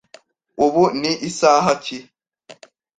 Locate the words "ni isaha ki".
1.01-1.99